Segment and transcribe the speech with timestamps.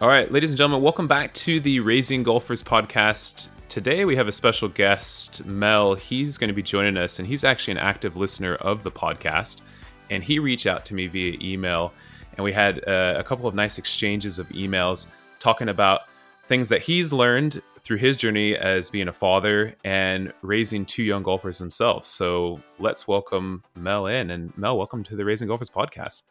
[0.00, 3.48] All right, ladies and gentlemen, welcome back to the Raising Golfers podcast.
[3.68, 5.92] Today we have a special guest, Mel.
[5.92, 9.60] He's going to be joining us, and he's actually an active listener of the podcast.
[10.08, 11.92] And he reached out to me via email,
[12.32, 16.04] and we had uh, a couple of nice exchanges of emails talking about
[16.46, 21.22] things that he's learned through his journey as being a father and raising two young
[21.22, 22.06] golfers himself.
[22.06, 24.30] So let's welcome Mel in.
[24.30, 26.22] And Mel, welcome to the Raising Golfers podcast.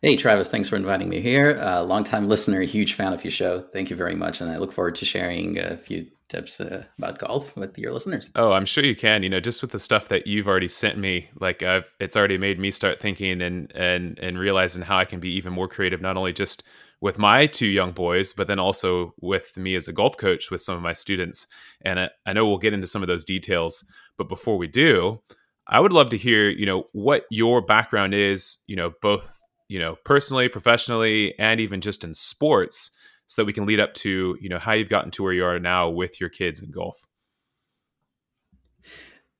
[0.00, 1.58] Hey, Travis, thanks for inviting me here.
[1.60, 3.60] Uh, longtime listener, huge fan of your show.
[3.60, 4.40] Thank you very much.
[4.40, 8.30] And I look forward to sharing a few tips uh, about golf with your listeners.
[8.36, 9.24] Oh, I'm sure you can.
[9.24, 12.38] You know, just with the stuff that you've already sent me, like I've, it's already
[12.38, 16.00] made me start thinking and and and realizing how I can be even more creative,
[16.00, 16.62] not only just
[17.00, 20.60] with my two young boys, but then also with me as a golf coach with
[20.60, 21.48] some of my students.
[21.80, 23.84] And I, I know we'll get into some of those details,
[24.16, 25.22] but before we do,
[25.66, 29.37] I would love to hear, you know, what your background is, you know, both
[29.68, 32.90] you know, personally, professionally, and even just in sports,
[33.26, 35.44] so that we can lead up to, you know, how you've gotten to where you
[35.44, 36.98] are now with your kids in golf.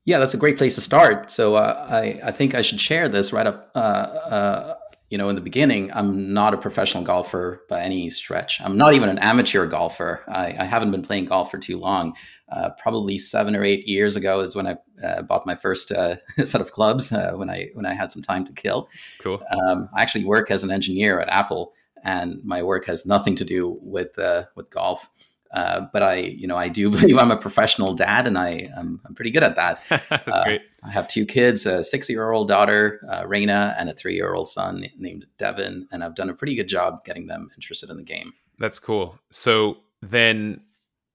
[0.04, 1.30] Yeah, that's a great place to start.
[1.30, 3.70] So uh, I, I think I should share this right up.
[3.74, 4.74] Uh, uh,
[5.10, 8.60] you know, in the beginning, I'm not a professional golfer by any stretch.
[8.60, 10.22] I'm not even an amateur golfer.
[10.28, 12.14] I, I haven't been playing golf for too long.
[12.50, 16.16] Uh, probably seven or eight years ago is when I uh, bought my first uh,
[16.44, 18.88] set of clubs uh, when I when I had some time to kill.
[19.20, 19.42] Cool.
[19.50, 23.44] Um, I actually work as an engineer at Apple, and my work has nothing to
[23.44, 25.10] do with uh, with golf.
[25.50, 29.00] Uh, but I, you know, I do believe I'm a professional dad, and I, I'm,
[29.04, 29.82] I'm pretty good at that.
[29.88, 30.62] That's great.
[30.82, 35.88] I have two kids: a six-year-old daughter, uh, Raina, and a three-year-old son named Devin.
[35.90, 38.32] And I've done a pretty good job getting them interested in the game.
[38.58, 39.18] That's cool.
[39.30, 40.62] So then,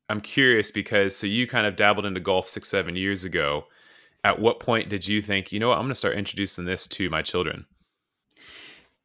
[0.10, 3.66] I'm curious because so you kind of dabbled into golf six, seven years ago.
[4.26, 6.88] At what point did you think, you know what, I'm going to start introducing this
[6.88, 7.66] to my children?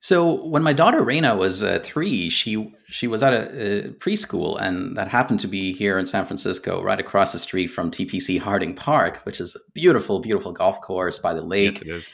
[0.00, 4.56] So when my daughter Raina was uh, three, she she was at a, a, preschool,
[4.60, 8.38] and that happened to be here in San Francisco, right across the street from TPC
[8.38, 11.72] Harding Park, which is a beautiful, beautiful golf course by the lake.
[11.72, 12.12] Yes, it is.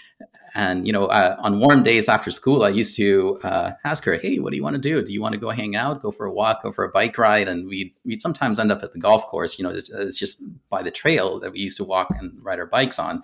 [0.57, 4.15] And you know, uh, on warm days after school, I used to uh, ask her,
[4.15, 5.03] "Hey, what do you want to do?
[5.03, 7.19] Do you want to go hang out, go for a walk, go for a bike
[7.19, 9.59] ride?" And we we'd sometimes end up at the golf course.
[9.59, 12.67] You know, it's, just by the trail that we used to walk and ride our
[12.67, 13.23] bikes on.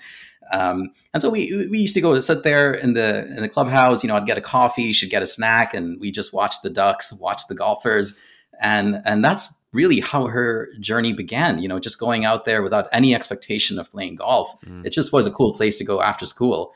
[0.52, 4.02] Um, and so we we used to go sit there in the in the clubhouse.
[4.02, 6.70] You know, I'd get a coffee, she'd get a snack, and we just watch the
[6.70, 8.18] ducks, watch the golfers,
[8.60, 11.60] and and that's really how her journey began.
[11.60, 14.60] You know, just going out there without any expectation of playing golf.
[14.62, 14.84] Mm.
[14.84, 16.74] It just was a cool place to go after school.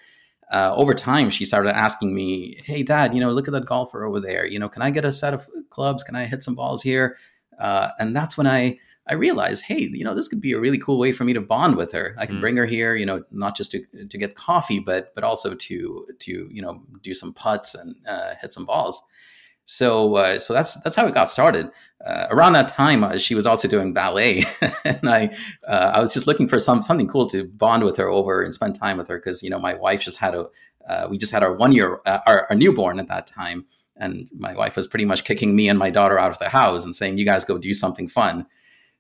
[0.54, 4.04] Uh, over time, she started asking me, "Hey, Dad, you know, look at that golfer
[4.04, 4.46] over there.
[4.46, 6.04] You know, can I get a set of clubs?
[6.04, 7.18] Can I hit some balls here?"
[7.58, 10.78] Uh, and that's when I I realized, hey, you know, this could be a really
[10.78, 12.14] cool way for me to bond with her.
[12.18, 12.40] I can mm.
[12.40, 16.06] bring her here, you know, not just to to get coffee, but but also to
[16.20, 19.02] to you know do some putts and uh, hit some balls.
[19.64, 21.70] So uh, so that's that's how it got started.
[22.04, 24.44] Uh, around that time, uh, she was also doing ballet,
[24.84, 25.34] and I
[25.66, 28.52] uh, I was just looking for some something cool to bond with her over and
[28.52, 30.46] spend time with her because you know my wife just had a
[30.86, 33.64] uh, we just had our one year our, our newborn at that time,
[33.96, 36.84] and my wife was pretty much kicking me and my daughter out of the house
[36.84, 38.46] and saying, "You guys go do something fun."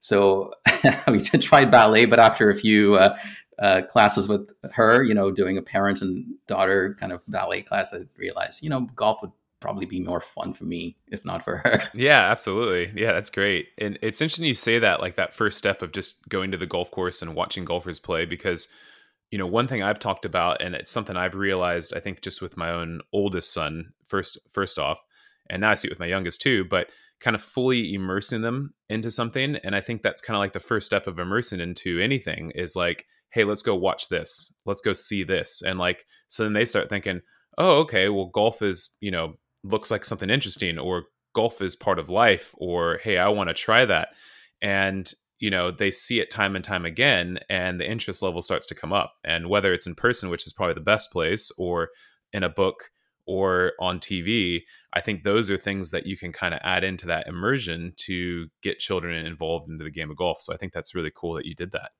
[0.00, 0.52] So
[1.08, 3.16] we tried ballet, but after a few uh,
[3.58, 7.94] uh, classes with her, you know, doing a parent and daughter kind of ballet class,
[7.94, 9.32] I realized, you know, golf would
[9.64, 11.82] probably be more fun for me if not for her.
[11.94, 13.00] Yeah, absolutely.
[13.00, 13.68] Yeah, that's great.
[13.78, 16.66] And it's interesting you say that, like that first step of just going to the
[16.66, 18.68] golf course and watching golfers play, because
[19.30, 22.42] you know one thing I've talked about, and it's something I've realized, I think, just
[22.42, 25.02] with my own oldest son first first off,
[25.48, 26.90] and now I see it with my youngest too, but
[27.20, 29.56] kind of fully immersing them into something.
[29.56, 32.76] And I think that's kind of like the first step of immersing into anything is
[32.76, 34.60] like, hey, let's go watch this.
[34.66, 35.62] Let's go see this.
[35.62, 37.22] And like, so then they start thinking,
[37.56, 39.34] oh, okay, well, golf is, you know,
[39.64, 43.54] looks like something interesting, or golf is part of life, or hey, I want to
[43.54, 44.10] try that.
[44.62, 48.66] And, you know, they see it time and time again, and the interest level starts
[48.66, 49.14] to come up.
[49.24, 51.88] And whether it's in person, which is probably the best place, or
[52.32, 52.90] in a book,
[53.26, 54.62] or on TV,
[54.92, 58.48] I think those are things that you can kind of add into that immersion to
[58.62, 60.40] get children involved into the game of golf.
[60.40, 61.92] So I think that's really cool that you did that.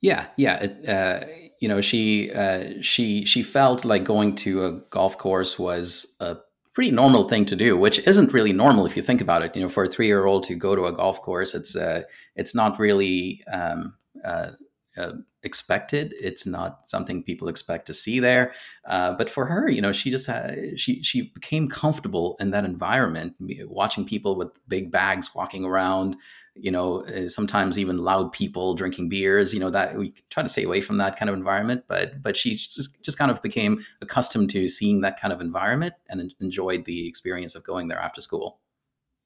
[0.00, 0.66] Yeah, yeah.
[0.88, 1.26] Uh,
[1.60, 6.36] you know, she uh, she she felt like going to a golf course was a
[6.80, 9.54] pretty normal thing to do, which isn't really normal if you think about it.
[9.54, 12.04] You know, for a three year old to go to a golf course, it's uh,
[12.36, 14.52] it's not really um, uh,
[14.96, 15.12] uh,
[15.42, 16.14] expected.
[16.18, 18.54] It's not something people expect to see there.
[18.86, 22.64] Uh, but for her, you know, she just had, she she became comfortable in that
[22.64, 23.34] environment,
[23.66, 26.16] watching people with big bags walking around.
[26.62, 29.52] You know, uh, sometimes even loud people drinking beers.
[29.54, 31.84] You know that we try to stay away from that kind of environment.
[31.88, 35.94] But but she just just kind of became accustomed to seeing that kind of environment
[36.08, 38.60] and enjoyed the experience of going there after school.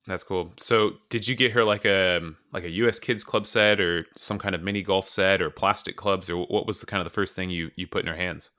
[0.06, 0.52] That's cool.
[0.58, 2.20] So, did you get her like a
[2.52, 5.96] like a US Kids Club set or some kind of mini golf set or plastic
[5.96, 8.16] clubs or what was the kind of the first thing you you put in her
[8.16, 8.50] hands?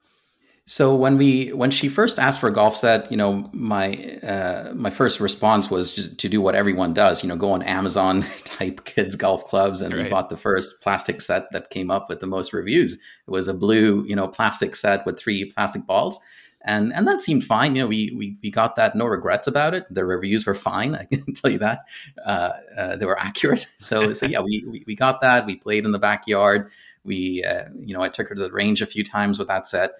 [0.68, 4.72] So when we when she first asked for a golf set, you know, my uh,
[4.74, 8.84] my first response was to do what everyone does, you know, go on Amazon, type
[8.84, 10.04] kids golf clubs, and right.
[10.04, 12.94] we bought the first plastic set that came up with the most reviews.
[12.94, 16.18] It was a blue, you know, plastic set with three plastic balls,
[16.62, 17.76] and and that seemed fine.
[17.76, 19.86] You know, we we we got that, no regrets about it.
[19.88, 20.94] The reviews were fine.
[21.00, 21.82] I can tell you that
[22.24, 23.66] uh, uh, they were accurate.
[23.78, 25.46] So so yeah, we, we, we got that.
[25.46, 26.72] We played in the backyard.
[27.04, 29.68] We uh, you know I took her to the range a few times with that
[29.68, 29.92] set.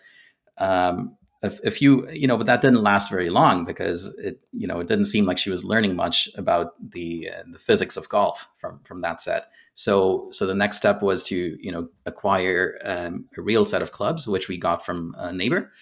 [0.59, 4.67] Um, a, a, few you know, but that didn't last very long because it you
[4.67, 8.09] know it didn't seem like she was learning much about the uh, the physics of
[8.09, 9.51] golf from from that set.
[9.75, 13.93] So so the next step was to you know acquire um, a real set of
[13.93, 15.73] clubs, which we got from a neighbor.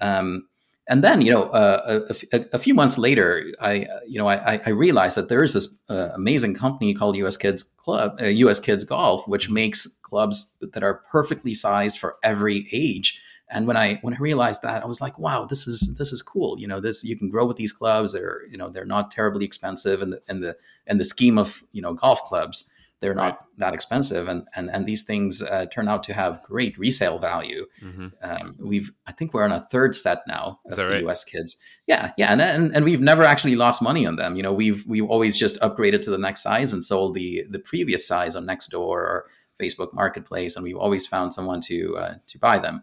[0.00, 0.48] Um,
[0.86, 4.60] and then, you know, uh, a, a, a, few months later, I, you know, I,
[4.66, 7.38] I realized that there is this uh, amazing company called U.S.
[7.38, 8.60] Kids Club, uh, U.S.
[8.60, 13.22] Kids Golf, which makes clubs that are perfectly sized for every age.
[13.50, 16.22] And when I when I realized that, I was like, wow, this is this is
[16.22, 16.58] cool.
[16.58, 18.12] You know, this you can grow with these clubs.
[18.12, 20.56] They're you know they're not terribly expensive in the in the
[20.86, 22.70] in the scheme of you know golf clubs
[23.04, 23.38] they're not right.
[23.58, 27.66] that expensive and and and these things uh, turn out to have great resale value
[27.82, 28.08] mm-hmm.
[28.22, 31.06] um, we've i think we're on a third set now of the right?
[31.06, 31.56] us kids
[31.86, 34.86] yeah yeah and, and and we've never actually lost money on them you know we've
[34.86, 38.46] we've always just upgraded to the next size and sold the the previous size on
[38.46, 39.26] nextdoor or
[39.60, 42.82] facebook marketplace and we've always found someone to uh, to buy them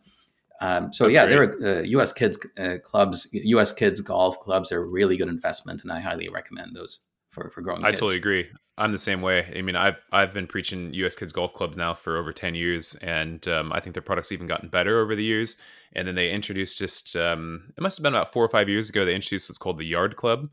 [0.61, 1.59] um, so That's yeah, great.
[1.59, 2.13] there are uh, U.S.
[2.13, 3.71] kids uh, clubs, U.S.
[3.71, 6.99] kids golf clubs are a really good investment, and I highly recommend those
[7.31, 7.83] for for growing.
[7.83, 7.99] I kids.
[7.99, 8.47] totally agree.
[8.77, 9.51] I'm the same way.
[9.55, 11.15] I mean, I've I've been preaching U.S.
[11.15, 14.47] Kids Golf Clubs now for over ten years, and um, I think their products even
[14.47, 15.57] gotten better over the years.
[15.93, 18.89] And then they introduced just um, it must have been about four or five years
[18.89, 19.03] ago.
[19.03, 20.49] They introduced what's called the Yard Club,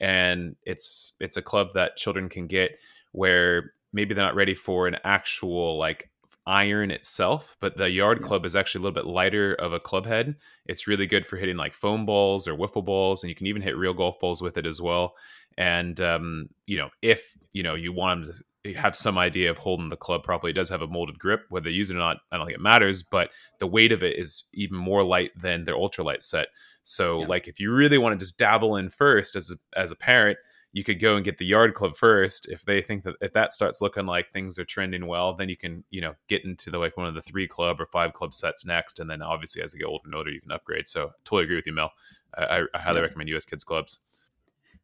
[0.00, 2.72] and it's it's a club that children can get
[3.12, 6.10] where maybe they're not ready for an actual like
[6.46, 8.26] iron itself, but the yard yeah.
[8.26, 10.36] club is actually a little bit lighter of a club head.
[10.66, 13.62] It's really good for hitting like foam balls or wiffle balls, and you can even
[13.62, 15.14] hit real golf balls with it as well.
[15.56, 19.58] And um, you know, if you know you want them to have some idea of
[19.58, 21.44] holding the club properly, it does have a molded grip.
[21.48, 23.02] Whether they use it or not, I don't think it matters.
[23.02, 26.48] But the weight of it is even more light than their ultralight set.
[26.82, 27.26] So, yeah.
[27.26, 30.38] like, if you really want to just dabble in first as a, as a parent,
[30.72, 32.48] you could go and get the yard club first.
[32.50, 35.56] If they think that if that starts looking like things are trending well, then you
[35.56, 38.34] can you know get into the like one of the three club or five club
[38.34, 40.88] sets next, and then obviously as they get older and older, you can upgrade.
[40.88, 41.92] So, totally agree with you, Mel.
[42.36, 43.02] I, I highly yeah.
[43.02, 43.44] recommend U.S.
[43.44, 44.00] Kids clubs.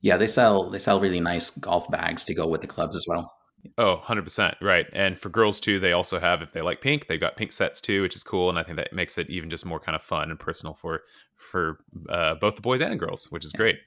[0.00, 3.06] Yeah, they sell they sell really nice golf bags to go with the clubs as
[3.08, 3.32] well.
[3.76, 4.54] Oh, 100%.
[4.62, 4.86] Right.
[4.92, 7.80] And for girls too, they also have if they like pink, they've got pink sets
[7.80, 10.02] too, which is cool and I think that makes it even just more kind of
[10.02, 11.02] fun and personal for
[11.34, 13.78] for uh, both the boys and the girls, which is great.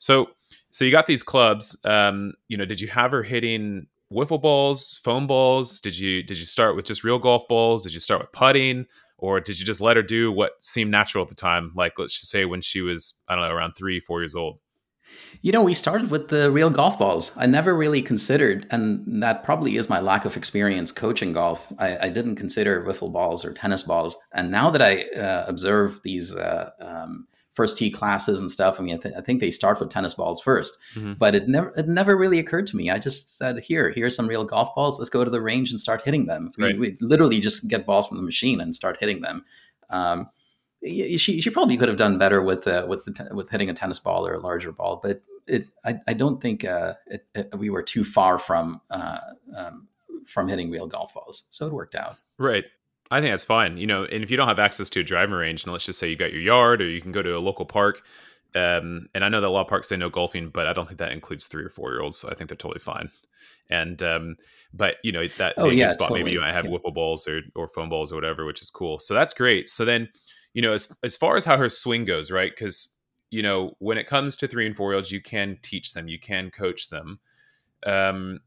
[0.00, 0.30] So
[0.70, 5.00] so you got these clubs um, you know, did you have her hitting wiffle balls,
[5.04, 5.80] foam balls?
[5.80, 7.84] Did you did you start with just real golf balls?
[7.84, 8.86] Did you start with putting?
[9.18, 11.72] Or did you just let her do what seemed natural at the time?
[11.76, 14.58] Like let's just say when she was, I don't know, around three, four years old.
[15.42, 17.36] You know, we started with the real golf balls.
[17.36, 21.66] I never really considered, and that probably is my lack of experience coaching golf.
[21.78, 24.16] I, I didn't consider wiffle balls or tennis balls.
[24.32, 27.26] And now that I uh, observe these uh, um,
[27.60, 30.14] first tee classes and stuff, I mean, I, th- I, think they start with tennis
[30.14, 31.12] balls 1st mm-hmm.
[31.18, 32.90] But it never, it never really occurred to me.
[32.90, 34.98] I just said, "Here, here's some real golf balls.
[34.98, 36.78] Let's go to the range and start hitting them." Right.
[36.78, 39.44] We, we, literally just get balls from the machine and start hitting them.
[39.90, 40.30] Um,
[40.82, 43.98] she she probably could have done better with uh, with the, with hitting a tennis
[43.98, 47.68] ball or a larger ball, but it I, I don't think uh, it, it, we
[47.68, 49.18] were too far from uh,
[49.54, 49.88] um,
[50.24, 52.16] from hitting real golf balls, so it worked out.
[52.38, 52.64] Right.
[53.10, 53.76] I think that's fine.
[53.76, 55.98] You know, and if you don't have access to a driving range, and let's just
[55.98, 58.02] say you got your yard, or you can go to a local park.
[58.54, 60.86] Um, and I know that a lot of parks say no golfing, but I don't
[60.86, 62.18] think that includes three or four year olds.
[62.18, 63.10] So I think they're totally fine.
[63.68, 64.36] And um,
[64.74, 66.20] but you know that oh, yeah, spot totally.
[66.20, 66.72] maybe you might have yeah.
[66.72, 68.98] wiffle balls or or foam balls or whatever, which is cool.
[68.98, 69.68] So that's great.
[69.68, 70.08] So then
[70.54, 72.50] you know, as as far as how her swing goes, right?
[72.50, 72.98] Because
[73.30, 76.08] you know, when it comes to three and four year olds, you can teach them,
[76.08, 77.20] you can coach them.
[77.86, 78.40] Um,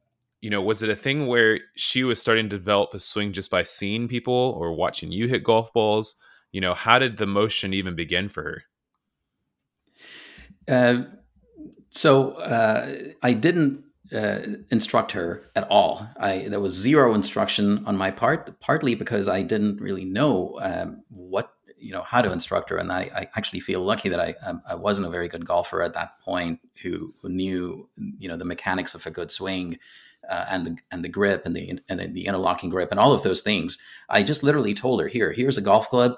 [0.43, 3.49] you know, was it a thing where she was starting to develop a swing just
[3.49, 6.15] by seeing people or watching you hit golf balls?
[6.51, 8.63] You know, how did the motion even begin for her?
[10.67, 11.03] Uh,
[11.91, 16.09] so uh, I didn't uh, instruct her at all.
[16.17, 21.03] I there was zero instruction on my part, partly because I didn't really know um,
[21.07, 24.35] what you know how to instruct her, and I, I actually feel lucky that I
[24.45, 28.35] um, I wasn't a very good golfer at that point who who knew you know
[28.35, 29.79] the mechanics of a good swing.
[30.29, 33.23] Uh, and the and the grip and the and the interlocking grip and all of
[33.23, 33.77] those things.
[34.09, 36.13] I just literally told her, "Here, here's a golf club.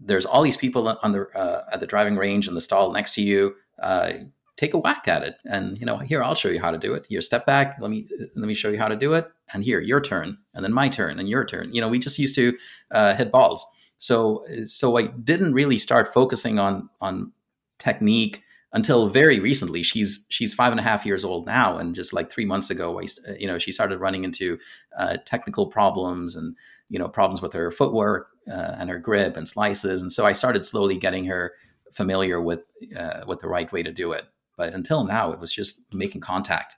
[0.00, 3.14] There's all these people on the uh, at the driving range in the stall next
[3.14, 3.54] to you.
[3.80, 4.12] Uh,
[4.56, 6.94] take a whack at it and you know here i'll show you how to do
[6.94, 9.64] it here step back let me let me show you how to do it and
[9.64, 12.34] here your turn and then my turn and your turn you know we just used
[12.34, 12.56] to
[12.92, 13.66] uh, hit balls
[13.98, 17.32] so so i didn't really start focusing on on
[17.78, 18.43] technique
[18.74, 22.30] until very recently she's she's five and a half years old now and just like
[22.30, 23.00] three months ago
[23.38, 24.58] you know she started running into
[24.98, 26.54] uh, technical problems and
[26.90, 30.32] you know problems with her footwork uh, and her grip and slices and so i
[30.32, 31.52] started slowly getting her
[31.92, 32.60] familiar with
[32.96, 34.26] uh, with the right way to do it
[34.56, 36.76] but until now, it was just making contact.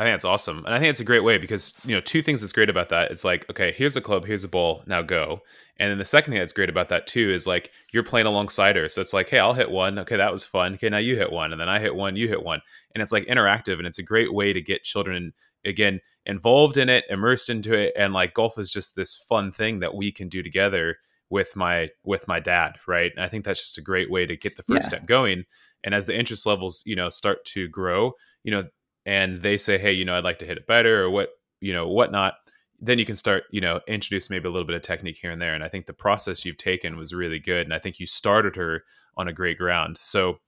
[0.00, 0.64] I think that's awesome.
[0.64, 2.88] And I think it's a great way because, you know, two things that's great about
[2.88, 3.10] that.
[3.10, 5.42] It's like, okay, here's a club, here's a ball, now go.
[5.78, 8.76] And then the second thing that's great about that too is like you're playing alongside
[8.76, 8.88] her.
[8.88, 9.98] So it's like, hey, I'll hit one.
[9.98, 10.72] Okay, that was fun.
[10.72, 11.52] Okay, now you hit one.
[11.52, 12.62] And then I hit one, you hit one.
[12.94, 15.34] And it's like interactive and it's a great way to get children
[15.66, 17.92] again involved in it, immersed into it.
[17.94, 20.96] And like golf is just this fun thing that we can do together
[21.28, 23.12] with my with my dad, right?
[23.14, 24.88] And I think that's just a great way to get the first yeah.
[24.88, 25.44] step going
[25.84, 28.12] and as the interest levels you know start to grow
[28.44, 28.64] you know
[29.06, 31.30] and they say hey you know i'd like to hit it better or what
[31.60, 32.34] you know whatnot
[32.80, 35.40] then you can start you know introduce maybe a little bit of technique here and
[35.40, 38.06] there and i think the process you've taken was really good and i think you
[38.06, 38.84] started her
[39.16, 40.38] on a great ground so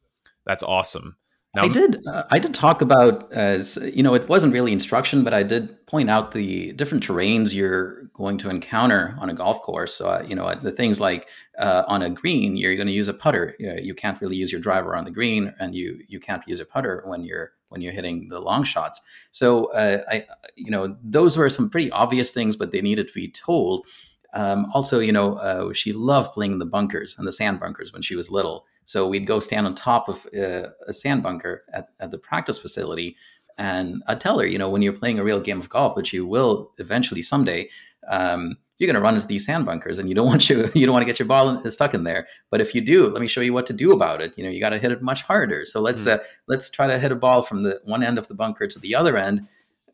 [0.45, 1.17] that's awesome
[1.55, 2.07] now, I did.
[2.07, 5.87] Uh, I did talk about as you know, it wasn't really instruction, but I did
[5.87, 9.95] point out the different terrains you're going to encounter on a golf course.
[9.95, 11.29] So uh, you know, the things like
[11.59, 13.55] uh, on a green, you're going to use a putter.
[13.59, 16.43] You, know, you, can't really use your driver on the green, and you you can't
[16.49, 19.01] use a putter when you're when you're hitting the long shots.
[19.31, 23.15] So uh, I, you know, those were some pretty obvious things, but they needed to
[23.15, 23.87] be told.
[24.35, 27.93] Um, also, you know, uh, she loved playing in the bunkers and the sand bunkers
[27.93, 28.67] when she was little.
[28.85, 32.59] So we'd go stand on top of uh, a sand bunker at, at the practice
[32.59, 33.17] facility.
[33.59, 36.13] And I'd tell her, you know, when you're playing a real game of golf, which
[36.13, 37.69] you will eventually someday,
[38.09, 40.87] um, you're going to run into these sand bunkers and you don't want you you
[40.87, 42.27] don't want to get your ball in, stuck in there.
[42.51, 44.37] But if you do let me show you what to do about it.
[44.37, 45.65] You know you got to hit it much harder.
[45.65, 46.15] So let's mm.
[46.15, 48.79] uh, let's try to hit a ball from the one end of the bunker to
[48.79, 49.47] the other end.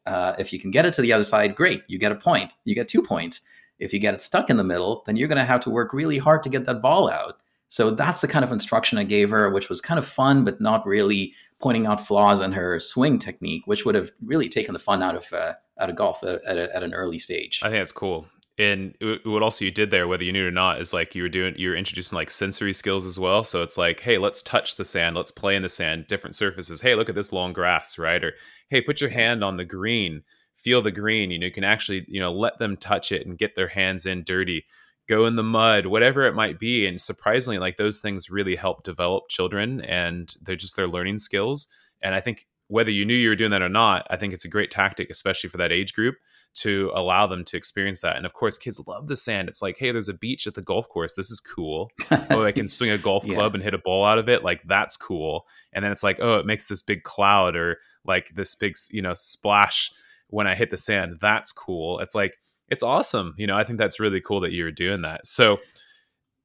[0.06, 2.52] Uh, if you can get it to the other side great you get a point.
[2.64, 3.46] You get two points.
[3.78, 5.92] If you get it stuck in the middle then you're going to have to work
[5.92, 7.38] really hard to get that ball out.
[7.68, 10.60] So that's the kind of instruction I gave her, which was kind of fun, but
[10.60, 14.78] not really pointing out flaws in her swing technique, which would have really taken the
[14.78, 17.60] fun out of uh, out of golf at, at, a, at, an early stage.
[17.62, 18.26] I think that's cool.
[18.58, 21.22] And what also you did there, whether you knew it or not, is like you
[21.22, 23.44] were doing, you were introducing like sensory skills as well.
[23.44, 26.80] So it's like, hey, let's touch the sand, let's play in the sand, different surfaces.
[26.80, 28.22] Hey, look at this long grass, right?
[28.22, 28.32] Or
[28.68, 30.22] hey, put your hand on the green,
[30.56, 31.30] feel the green.
[31.30, 34.06] You know, you can actually, you know, let them touch it and get their hands
[34.06, 34.64] in dirty
[35.08, 36.86] go in the mud, whatever it might be.
[36.86, 41.66] And surprisingly, like those things really help develop children and they're just their learning skills.
[42.02, 44.44] And I think whether you knew you were doing that or not, I think it's
[44.44, 46.16] a great tactic, especially for that age group,
[46.56, 48.16] to allow them to experience that.
[48.16, 49.48] And of course, kids love the sand.
[49.48, 51.14] It's like, hey, there's a beach at the golf course.
[51.14, 51.90] This is cool.
[52.30, 53.56] oh, I can swing a golf club yeah.
[53.56, 54.44] and hit a ball out of it.
[54.44, 55.46] Like that's cool.
[55.72, 59.02] And then it's like, oh, it makes this big cloud or like this big, you
[59.02, 59.90] know, splash
[60.28, 61.18] when I hit the sand.
[61.20, 62.00] That's cool.
[62.00, 62.34] It's like
[62.68, 63.34] it's awesome.
[63.38, 65.26] You know, I think that's really cool that you're doing that.
[65.26, 65.58] So,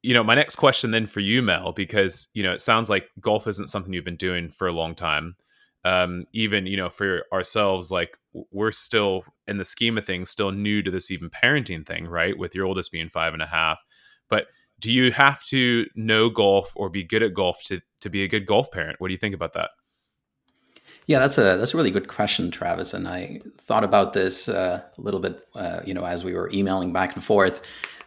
[0.02, 3.10] you know, my next question then for you, Mel, because you know it sounds like
[3.20, 5.36] golf isn't something you've been doing for a long time.
[5.86, 8.18] Um, even you know, for ourselves, like
[8.52, 12.38] we're still in the scheme of things, still new to this even parenting thing, right?
[12.38, 13.80] With your oldest being five and a half,
[14.30, 14.48] but
[14.80, 18.28] do you have to know golf or be good at golf to to be a
[18.28, 19.00] good golf parent?
[19.00, 19.72] What do you think about that?
[21.06, 22.94] Yeah, that's a that's a really good question, Travis.
[22.94, 26.50] And I thought about this uh, a little bit, uh, you know, as we were
[26.54, 27.62] emailing back and forth.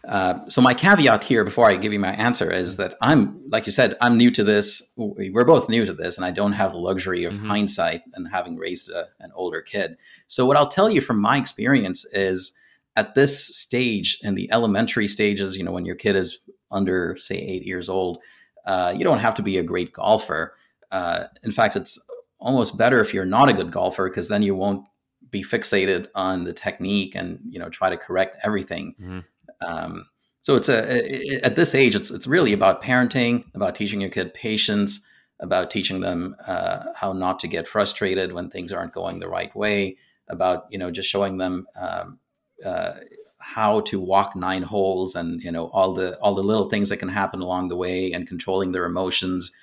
[0.06, 3.66] Uh, so my caveat here, before I give you my answer, is that I'm, like
[3.66, 4.92] you said, I'm new to this.
[4.96, 7.48] We're both new to this, and I don't have the luxury of mm-hmm.
[7.48, 9.96] hindsight and having raised a, an older kid.
[10.28, 12.56] So what I'll tell you from my experience is,
[12.94, 16.38] at this stage, in the elementary stages, you know, when your kid is
[16.70, 18.18] under, say, eight years old,
[18.64, 20.54] uh, you don't have to be a great golfer.
[20.90, 21.98] Uh, in fact, it's
[22.38, 24.86] almost better if you're not a good golfer because then you won't
[25.30, 28.94] be fixated on the technique and you know try to correct everything.
[29.00, 29.18] Mm-hmm.
[29.60, 30.06] Um,
[30.40, 34.32] so it's a at this age it's it's really about parenting, about teaching your kid
[34.32, 35.06] patience,
[35.40, 39.54] about teaching them uh, how not to get frustrated when things aren't going the right
[39.56, 39.96] way,
[40.28, 42.18] about you know just showing them um,
[42.64, 42.94] uh,
[43.38, 46.98] how to walk nine holes and you know all the all the little things that
[46.98, 49.54] can happen along the way and controlling their emotions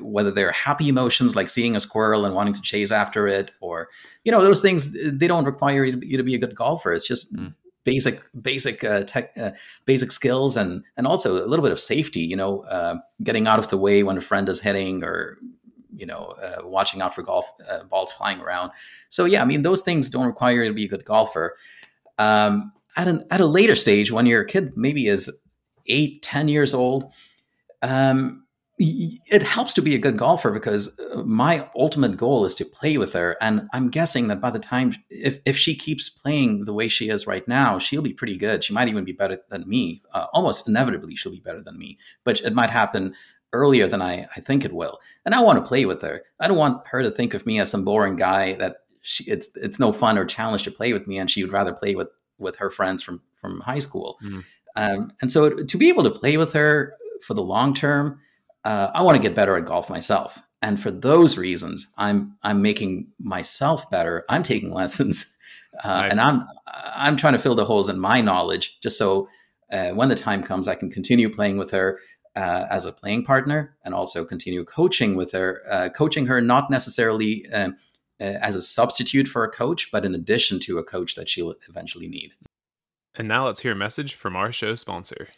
[0.00, 3.88] whether they're happy emotions like seeing a squirrel and wanting to chase after it, or
[4.24, 6.92] you know those things, they don't require you to, you to be a good golfer.
[6.92, 7.54] It's just mm.
[7.84, 9.50] Basic basic uh, tech uh,
[9.84, 12.20] basic skills and and also a little bit of safety.
[12.20, 15.38] You know, uh, getting out of the way when a friend is hitting or
[15.94, 18.72] you know, uh, watching out for golf uh, balls flying around.
[19.08, 21.56] So yeah, I mean, those things don't require you to be a good golfer.
[22.18, 25.42] Um, at an at a later stage, when your kid maybe is
[25.86, 27.12] eight, ten years old,
[27.82, 28.41] um,
[28.78, 32.96] it helps to be a good golfer because uh, my ultimate goal is to play
[32.98, 33.36] with her.
[33.40, 37.08] And I'm guessing that by the time, if, if she keeps playing the way she
[37.08, 38.64] is right now, she'll be pretty good.
[38.64, 40.02] She might even be better than me.
[40.12, 41.98] Uh, almost inevitably, she'll be better than me.
[42.24, 43.14] But it might happen
[43.52, 44.98] earlier than I, I think it will.
[45.24, 46.22] And I want to play with her.
[46.40, 49.54] I don't want her to think of me as some boring guy that she, it's
[49.56, 52.08] it's no fun or challenge to play with me, and she would rather play with
[52.38, 54.18] with her friends from from high school.
[54.24, 54.40] Mm-hmm.
[54.76, 58.20] Um, and so to be able to play with her for the long term,
[58.64, 60.40] uh, I want to get better at golf myself.
[60.60, 64.24] And for those reasons, I'm I'm making myself better.
[64.28, 65.36] I'm taking lessons,
[65.82, 66.12] uh, nice.
[66.12, 69.28] and I'm I'm trying to fill the holes in my knowledge, just so
[69.72, 71.98] uh, when the time comes, I can continue playing with her
[72.36, 76.70] uh, as a playing partner and also continue coaching with her, uh, coaching her not
[76.70, 77.70] necessarily uh,
[78.20, 81.54] uh, as a substitute for a coach, but in addition to a coach that she'll
[81.68, 82.32] eventually need.
[83.14, 85.28] And now let's hear a message from our show sponsor.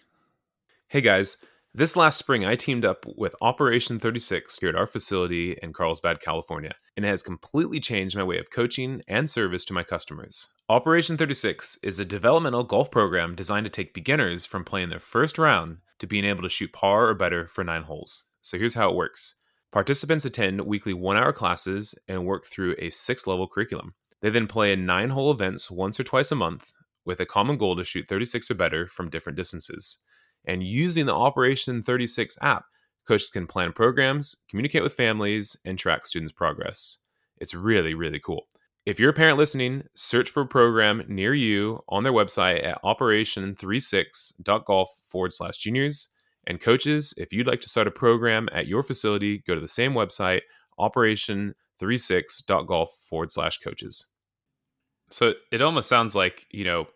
[0.88, 1.38] Hey guys,
[1.76, 6.21] this last spring I teamed up with Operation 36 here at our facility in Carlsbad,
[6.21, 10.54] California, and it has completely changed my way of coaching and service to my customers.
[10.69, 15.37] Operation 36 is a developmental golf program designed to take beginners from playing their first
[15.37, 18.28] round to being able to shoot par or better for nine holes.
[18.40, 19.40] So here's how it works
[19.73, 23.95] participants attend weekly one hour classes and work through a six level curriculum.
[24.23, 26.71] They then play in nine hole events once or twice a month
[27.04, 29.99] with a common goal to shoot 36 or better from different distances.
[30.45, 32.67] And using the Operation 36 app,
[33.07, 36.99] coaches can plan programs, communicate with families, and track students' progress.
[37.39, 38.47] It's really, really cool.
[38.87, 42.83] If you're a parent listening, search for a program near you on their website at
[42.83, 46.11] operation36.golf forward slash juniors.
[46.47, 49.69] And coaches, if you'd like to start a program at your facility, go to the
[49.69, 50.43] same website,
[50.78, 54.09] operation36.golf forward slash coaches.
[55.09, 56.89] So it almost sounds like, you know,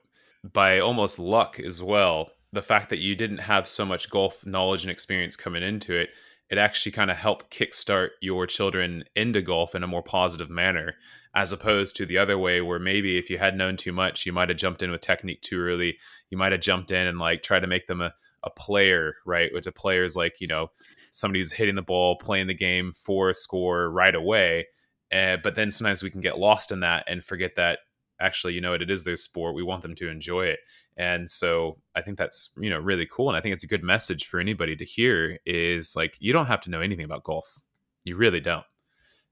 [0.45, 4.83] by almost luck as well, the fact that you didn't have so much golf knowledge
[4.85, 6.11] and experience coming into it,
[6.51, 10.95] it actually kind of helped kickstart your children into golf in a more positive manner
[11.35, 14.33] as opposed to the other way where maybe if you had known too much you
[14.33, 15.99] might have jumped in with technique too early.
[16.31, 19.53] You might have jumped in and like try to make them a, a player right
[19.53, 20.71] which a player is like you know
[21.11, 24.67] somebody who's hitting the ball playing the game for a score right away
[25.13, 27.81] uh, but then sometimes we can get lost in that and forget that
[28.21, 30.61] actually you know it, it is their sport we want them to enjoy it.
[30.97, 33.85] And so i think that's you know really cool and i think it's a good
[33.85, 37.61] message for anybody to hear is like you don't have to know anything about golf
[38.09, 38.65] you really don't.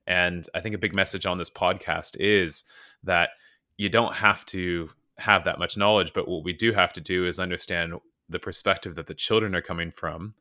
[0.07, 2.64] And I think a big message on this podcast is
[3.03, 3.31] that
[3.77, 7.27] you don't have to have that much knowledge, but what we do have to do
[7.27, 7.94] is understand
[8.29, 10.35] the perspective that the children are coming from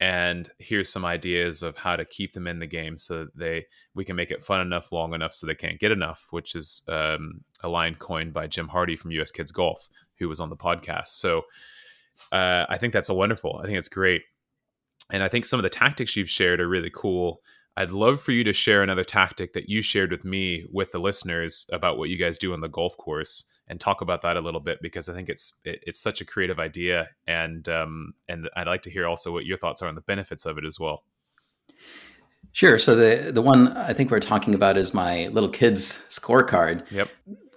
[0.00, 3.66] and here's some ideas of how to keep them in the game so that they
[3.94, 6.82] we can make it fun enough long enough so they can't get enough which is
[6.88, 10.56] um, a line coined by jim hardy from us kids golf who was on the
[10.56, 11.08] podcast.
[11.08, 11.42] So
[12.32, 14.22] uh, i think that's a wonderful i think it's great.
[15.12, 17.42] And i think some of the tactics you've shared are really cool.
[17.76, 20.98] I'd love for you to share another tactic that you shared with me with the
[20.98, 24.40] listeners about what you guys do on the golf course and talk about that a
[24.40, 28.50] little bit because I think it's it, it's such a creative idea and um, and
[28.56, 30.78] I'd like to hear also what your thoughts are on the benefits of it as
[30.78, 31.04] well.
[32.52, 32.78] Sure.
[32.78, 36.90] So the the one I think we're talking about is my little kids scorecard.
[36.90, 37.08] Yep.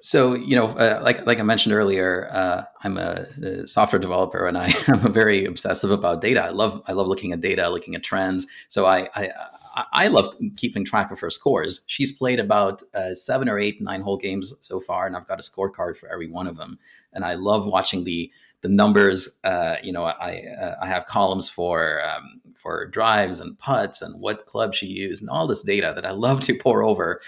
[0.03, 4.45] So you know, uh, like like I mentioned earlier, uh, I'm a, a, software developer,
[4.45, 6.43] and I am very obsessive about data.
[6.43, 8.45] I love I love looking at data, looking at trends.
[8.67, 9.31] So I I,
[9.73, 11.83] I love keeping track of her scores.
[11.87, 15.39] She's played about uh, seven or eight nine hole games so far, and I've got
[15.39, 16.77] a scorecard for every one of them.
[17.11, 18.31] And I love watching the
[18.61, 19.39] the numbers.
[19.43, 24.21] Uh, you know, I uh, I have columns for um, for drives and putts and
[24.21, 27.19] what club she used and all this data that I love to pore over.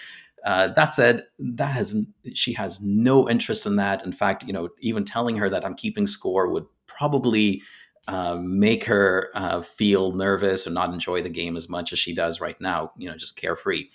[0.46, 2.06] Uh, that said, that has
[2.36, 4.06] she has no interest in that.
[4.06, 7.64] In fact, you know, even telling her that I'm keeping score would probably
[8.08, 12.14] uh, make her uh, feel nervous or not enjoy the game as much as she
[12.14, 13.86] does right now, you know, just carefree.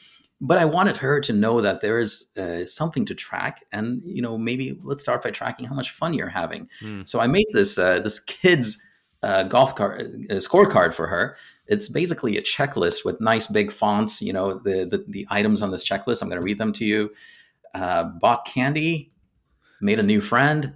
[0.41, 4.23] But I wanted her to know that there is uh, something to track, and you
[4.23, 6.69] know, maybe let's start by tracking how much fun you're having.
[6.83, 7.07] Mm.
[7.07, 8.83] So I made this uh, this kids
[9.23, 11.37] uh, golf card scorecard for her.
[11.67, 14.23] It's basically a checklist with nice big fonts.
[14.23, 16.23] You know, the the, the items on this checklist.
[16.23, 17.11] I'm going to read them to you.
[17.75, 19.11] bought candy,
[19.83, 20.75] made a new friend,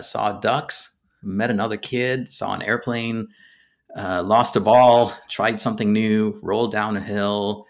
[0.00, 0.93] saw ducks,
[1.24, 3.28] met another kid, saw an airplane,
[3.96, 7.66] uh, lost a ball, tried something new, rolled down a hill,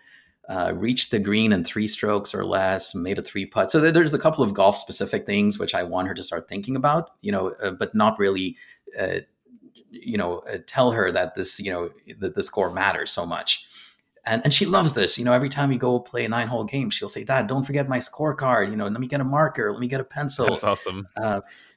[0.48, 3.70] uh, reached the green in three strokes or less, made a three putt.
[3.70, 6.76] So there's a couple of golf specific things which I want her to start thinking
[6.76, 8.56] about, you know, uh, but not really,
[8.98, 9.20] uh,
[9.90, 13.66] you know, uh, tell her that this, you know, that the score matters so much.
[14.26, 15.18] And, and she loves this.
[15.18, 17.62] You know, every time we go play a nine hole game, she'll say, Dad, don't
[17.62, 18.70] forget my scorecard.
[18.70, 19.70] You know, let me get a marker.
[19.70, 20.46] Let me get a pencil.
[20.46, 21.06] That's awesome.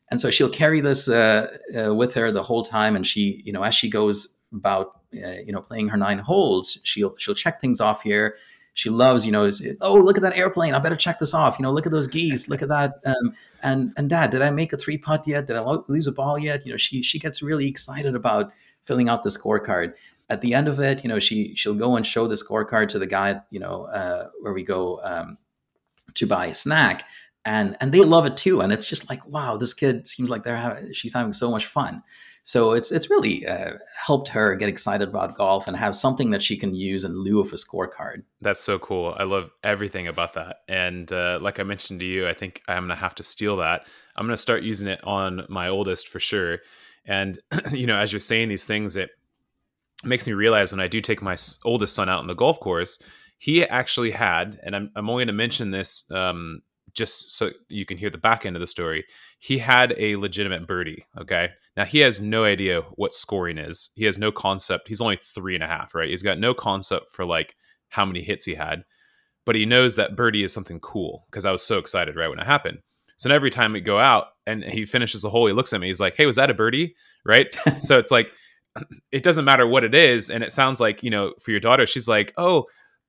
[0.10, 2.96] And so she'll carry this uh, uh, with her the whole time.
[2.96, 6.80] And she, you know, as she goes about, uh, you know, playing her nine holes,
[6.84, 8.36] she'll she'll check things off here.
[8.74, 9.50] She loves, you know,
[9.82, 10.76] oh look at that airplane!
[10.76, 11.58] I better check this off.
[11.58, 12.48] You know, look at those geese.
[12.48, 12.94] Look at that.
[13.06, 15.48] Um, and and Dad, did I make a three putt yet?
[15.48, 16.66] Did I lose a ball yet?
[16.66, 18.52] You know, she she gets really excited about
[18.84, 19.94] filling out the scorecard.
[20.30, 23.00] At the end of it, you know, she she'll go and show the scorecard to
[23.00, 25.38] the guy, you know, uh, where we go um,
[26.14, 27.04] to buy a snack
[27.48, 30.44] and and they love it too and it's just like wow this kid seems like
[30.44, 32.04] they're having she's having so much fun.
[32.44, 33.74] So it's it's really uh,
[34.06, 37.42] helped her get excited about golf and have something that she can use in lieu
[37.42, 38.24] of a scorecard.
[38.42, 39.16] That's so cool.
[39.18, 40.58] I love everything about that.
[40.68, 43.88] And uh, like i mentioned to you i think i'm gonna have to steal that.
[44.16, 46.60] I'm gonna start using it on my oldest for sure.
[47.06, 47.38] And
[47.72, 49.10] you know as you're saying these things it
[50.04, 53.02] makes me realize when i do take my oldest son out on the golf course
[53.40, 56.62] he actually had and i'm, I'm only going to mention this um,
[56.98, 59.06] just so you can hear the back end of the story,
[59.38, 61.06] he had a legitimate birdie.
[61.18, 61.52] Okay.
[61.78, 63.92] Now he has no idea what scoring is.
[63.96, 64.88] He has no concept.
[64.88, 66.10] He's only three and a half, right?
[66.10, 67.56] He's got no concept for like
[67.90, 68.84] how many hits he had,
[69.46, 72.40] but he knows that birdie is something cool because I was so excited right when
[72.40, 72.80] it happened.
[73.18, 75.88] So every time we go out and he finishes the hole, he looks at me.
[75.88, 77.48] He's like, "Hey, was that a birdie?" Right?
[77.78, 78.32] so it's like
[79.12, 81.88] it doesn't matter what it is, and it sounds like you know for your daughter,
[81.88, 82.66] she's like, "Oh,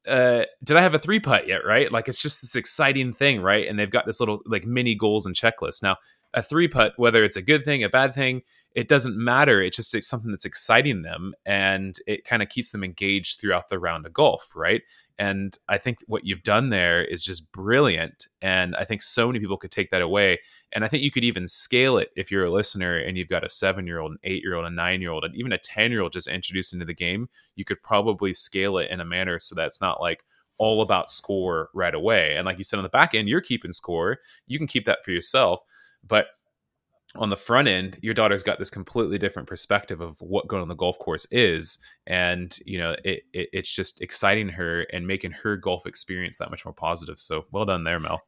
[0.08, 1.64] uh, did I have a three putt yet?
[1.64, 1.90] Right?
[1.92, 3.66] Like it's just this exciting thing, right?
[3.68, 5.82] And they've got this little like mini goals and checklist.
[5.82, 5.96] Now,
[6.34, 8.42] a three putt, whether it's a good thing, a bad thing,
[8.74, 9.60] it doesn't matter.
[9.62, 13.68] It's just it's something that's exciting them and it kind of keeps them engaged throughout
[13.68, 14.82] the round of golf, right?
[15.18, 18.28] And I think what you've done there is just brilliant.
[18.40, 20.38] And I think so many people could take that away.
[20.72, 23.44] And I think you could even scale it if you're a listener and you've got
[23.44, 25.58] a seven year old, an eight year old, a nine year old, and even a
[25.58, 27.28] 10 year old just introduced into the game.
[27.56, 30.24] You could probably scale it in a manner so that's not like,
[30.58, 32.34] all about score right away.
[32.36, 34.18] And like you said on the back end, you're keeping score.
[34.46, 35.60] You can keep that for yourself.
[36.08, 36.26] But
[37.16, 40.68] on the front end, your daughter's got this completely different perspective of what going on
[40.68, 45.32] the golf course is, and you know it, it, it's just exciting her and making
[45.32, 47.18] her golf experience that much more positive.
[47.18, 48.22] So well done there, Mel.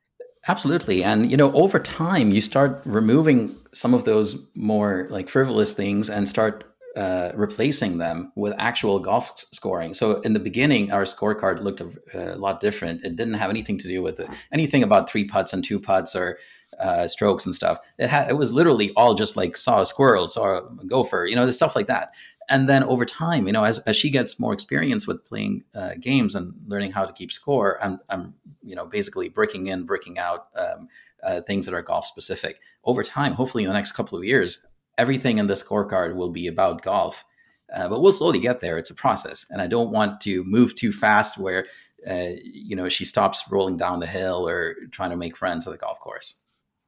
[0.49, 5.75] Absolutely, and you know over time you start removing some of those more like frivolous
[5.75, 6.65] things and start
[6.97, 9.95] uh, replacing them with actual golf scoring.
[9.95, 13.05] So in the beginning, our scorecard looked a, a lot different.
[13.05, 16.17] It didn't have anything to do with it, anything about three putts and two putts
[16.17, 16.39] or
[16.81, 17.79] uh, strokes and stuff.
[17.99, 21.37] It had it was literally all just like saw a squirrel, saw a gopher, you
[21.37, 22.13] know, the stuff like that.
[22.49, 25.93] And then over time, you know, as, as she gets more experience with playing uh,
[26.01, 30.19] games and learning how to keep score, I'm, I'm you know basically breaking in, breaking
[30.19, 30.89] out um,
[31.23, 32.61] uh, things that are golf specific.
[32.83, 34.67] Over time, hopefully in the next couple of years,
[34.99, 37.25] everything in the scorecard will be about golf.
[37.73, 38.79] Uh, but we'll slowly get there.
[38.79, 41.67] It's a process, and I don't want to move too fast where
[42.09, 45.71] uh, you know she stops rolling down the hill or trying to make friends at
[45.71, 46.43] the golf course.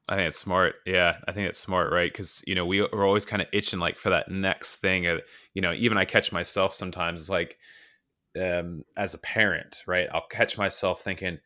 [0.07, 0.75] I think it's smart.
[0.85, 2.11] Yeah, I think it's smart, right?
[2.11, 5.07] Because you know we are always kind of itching like for that next thing.
[5.07, 5.21] Or,
[5.53, 7.57] you know, even I catch myself sometimes like
[8.39, 10.07] um, as a parent, right?
[10.13, 11.39] I'll catch myself thinking,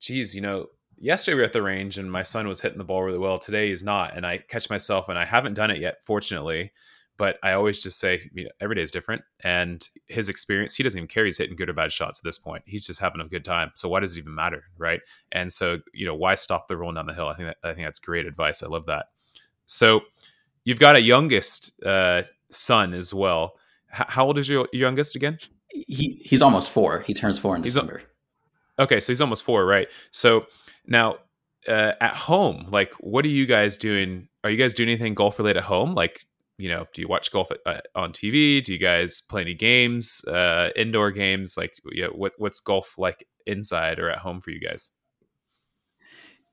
[0.00, 0.68] "Geez, you know,
[0.98, 3.38] yesterday we were at the range and my son was hitting the ball really well.
[3.38, 6.72] Today he's not." And I catch myself, and I haven't done it yet, fortunately
[7.18, 9.22] but I always just say, you know, every day is different.
[9.40, 12.38] And his experience, he doesn't even care he's hitting good or bad shots at this
[12.38, 12.62] point.
[12.64, 13.72] He's just having a good time.
[13.74, 15.00] So why does it even matter, right?
[15.32, 17.28] And so, you know, why stop the rolling down the hill?
[17.28, 18.62] I think that, I think that's great advice.
[18.62, 19.06] I love that.
[19.66, 20.02] So
[20.64, 23.54] you've got a youngest uh, son as well.
[23.92, 25.38] H- how old is your youngest again?
[25.70, 27.00] He he's almost four.
[27.00, 28.02] He turns four in he's December.
[28.78, 29.88] Okay, so he's almost four, right?
[30.12, 30.46] So
[30.86, 31.16] now
[31.66, 34.28] uh, at home, like, what are you guys doing?
[34.44, 35.94] Are you guys doing anything golf related at home?
[35.94, 36.24] Like,
[36.58, 38.62] you know, do you watch golf uh, on TV?
[38.62, 41.56] Do you guys play any games, uh, indoor games?
[41.56, 44.90] Like, yeah, what, what's golf like inside or at home for you guys?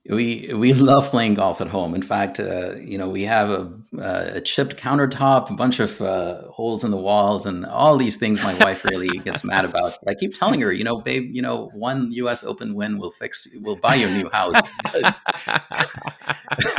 [0.08, 1.94] We we love playing golf at home.
[1.94, 6.42] In fact, uh, you know, we have a, a, chipped countertop, a bunch of uh,
[6.50, 8.42] holes in the walls, and all these things.
[8.42, 9.98] My wife really gets mad about.
[10.02, 12.44] But I keep telling her, you know, babe, you know, one U.S.
[12.44, 14.60] Open win will fix, will buy you a new house.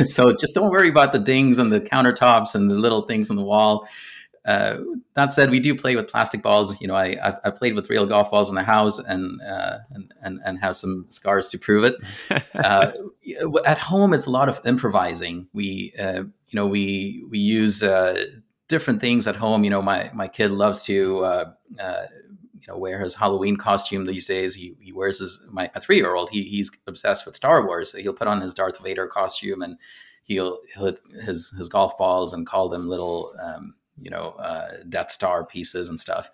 [0.02, 3.36] so just don't worry about the dings and the countertops and the little things on
[3.36, 3.88] the wall.
[4.44, 4.78] Uh,
[5.14, 6.80] that said, we do play with plastic balls.
[6.80, 10.12] You know, I I played with real golf balls in the house and uh, and,
[10.22, 11.96] and and have some scars to prove it.
[12.54, 12.90] Uh,
[13.66, 15.46] at home, it's a lot of improvising.
[15.52, 18.24] We uh, you know we we use uh,
[18.68, 19.64] different things at home.
[19.64, 22.02] You know, my my kid loves to uh, uh,
[22.54, 24.54] you know wear his Halloween costume these days.
[24.54, 26.30] He he wears his my, my three year old.
[26.30, 27.92] He he's obsessed with Star Wars.
[27.92, 29.78] So he'll put on his Darth Vader costume and
[30.22, 34.78] he'll he'll hit his his golf balls and call them little um, you know uh,
[34.88, 36.30] Death Star pieces and stuff.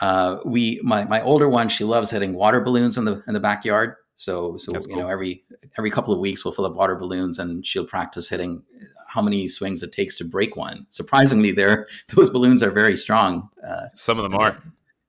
[0.00, 3.40] Uh, we my my older one she loves hitting water balloons in the in the
[3.40, 3.96] backyard.
[4.14, 5.02] So so That's you cool.
[5.02, 5.44] know every
[5.78, 8.62] every couple of weeks we'll fill up water balloons and she'll practice hitting
[9.08, 10.86] how many swings it takes to break one.
[10.90, 13.48] Surprisingly, there those balloons are very strong.
[13.66, 14.62] Uh, Some of them are.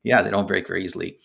[0.04, 1.18] Yeah, they don't break very easily.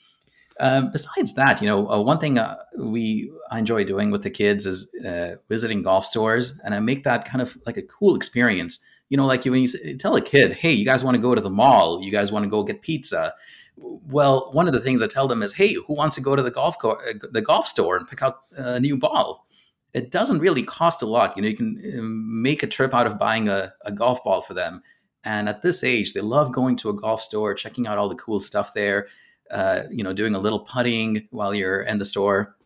[0.61, 4.67] Um, besides that, you know, uh, one thing uh, we enjoy doing with the kids
[4.67, 8.85] is uh, visiting golf stores, and I make that kind of like a cool experience.
[9.13, 11.35] You know, like you, when you tell a kid, "Hey, you guys want to go
[11.35, 12.03] to the mall?
[12.03, 13.35] You guys want to go get pizza?"
[13.77, 16.43] Well, one of the things I tell them is, "Hey, who wants to go to
[16.43, 19.47] the golf co- uh, the golf store and pick out a new ball?"
[19.93, 21.37] It doesn't really cost a lot.
[21.37, 24.41] You know, you can um, make a trip out of buying a, a golf ball
[24.41, 24.83] for them.
[25.25, 28.17] And at this age, they love going to a golf store, checking out all the
[28.17, 29.07] cool stuff there
[29.53, 32.57] uh, you know, doing a little putting while you're in the store,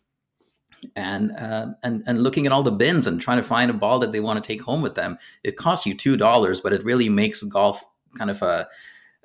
[0.95, 3.99] and uh, and and looking at all the bins and trying to find a ball
[3.99, 5.19] that they want to take home with them.
[5.43, 7.85] It costs you two dollars, but it really makes golf
[8.17, 8.69] kind of a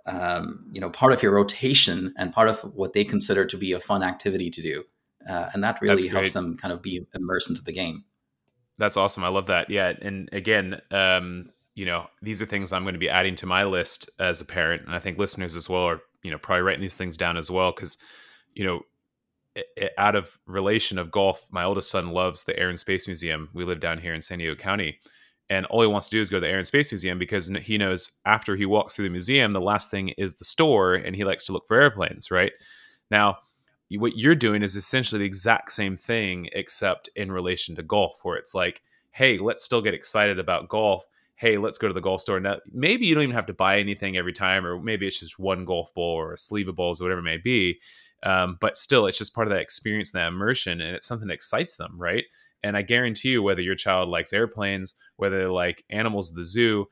[0.05, 3.73] um, you know part of your rotation and part of what they consider to be
[3.73, 4.83] a fun activity to do,
[5.29, 8.03] uh, and that really helps them kind of be immersed into the game.
[8.77, 9.23] That's awesome.
[9.23, 9.69] I love that.
[9.69, 13.45] Yeah, and again, um, you know, these are things I'm going to be adding to
[13.45, 16.63] my list as a parent, and I think listeners as well are you know probably
[16.63, 17.97] writing these things down as well because
[18.53, 18.81] you know
[19.97, 23.65] out of relation of golf my oldest son loves the air and space museum we
[23.65, 24.99] live down here in san diego county
[25.49, 27.47] and all he wants to do is go to the air and space museum because
[27.47, 31.15] he knows after he walks through the museum the last thing is the store and
[31.15, 32.53] he likes to look for airplanes right
[33.09, 33.37] now
[33.97, 38.37] what you're doing is essentially the exact same thing except in relation to golf where
[38.37, 41.03] it's like hey let's still get excited about golf
[41.41, 42.39] hey, let's go to the golf store.
[42.39, 45.39] Now, maybe you don't even have to buy anything every time, or maybe it's just
[45.39, 47.81] one golf ball or a sleeve of balls or whatever it may be.
[48.23, 51.33] Um, but still, it's just part of that experience, that immersion, and it's something that
[51.33, 52.25] excites them, right?
[52.63, 56.43] And I guarantee you, whether your child likes airplanes, whether they like animals at the
[56.43, 56.85] zoo,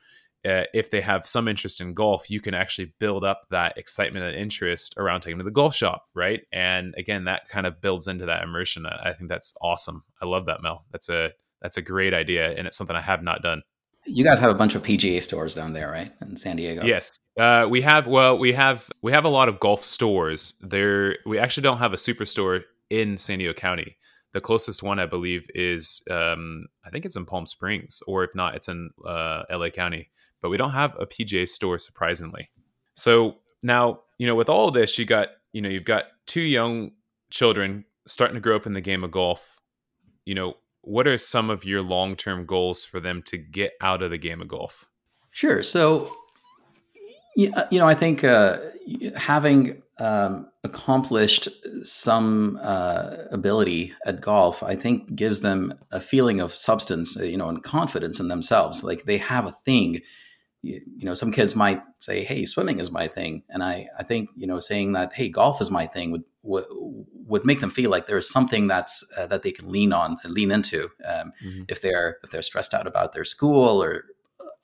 [0.46, 4.26] uh, if they have some interest in golf, you can actually build up that excitement
[4.26, 6.42] and interest around taking them to the golf shop, right?
[6.52, 8.86] And again, that kind of builds into that immersion.
[8.86, 10.04] I think that's awesome.
[10.22, 10.86] I love that, Mel.
[10.92, 13.64] That's a that's a great idea, and it's something I have not done.
[14.06, 16.84] You guys have a bunch of PGA stores down there, right, in San Diego?
[16.84, 18.08] Yes, uh, we have.
[18.08, 20.58] Well, we have we have a lot of golf stores.
[20.66, 23.98] There, we actually don't have a superstore in San Diego County.
[24.34, 28.34] The closest one, I believe, is um, I think it's in Palm Springs, or if
[28.36, 30.10] not, it's in uh, LA County.
[30.42, 32.50] But we don't have a PGA store, surprisingly.
[32.94, 36.92] So now, you know, with all this, you got you know, you've got two young
[37.32, 39.60] children starting to grow up in the game of golf.
[40.26, 40.54] You know,
[40.90, 44.18] what are some of your long term goals for them to get out of the
[44.18, 44.86] game of golf?
[45.30, 45.62] Sure.
[45.62, 46.12] So,
[47.36, 48.58] you know, I think uh,
[49.16, 51.48] having um, accomplished
[51.84, 57.50] some uh, ability at golf, I think gives them a feeling of substance, you know,
[57.50, 58.84] and confidence in themselves.
[58.84, 60.02] Like they have a thing.
[60.62, 64.04] You, you know, some kids might say, "Hey, swimming is my thing," and I, I
[64.04, 67.70] think, you know, saying that, "Hey, golf is my thing," would would, would make them
[67.70, 71.32] feel like there is something that's uh, that they can lean on lean into um,
[71.44, 71.64] mm-hmm.
[71.68, 74.06] if they're if they're stressed out about their school or